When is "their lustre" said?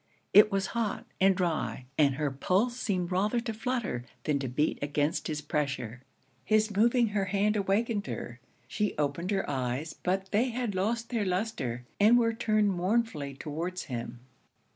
11.11-11.85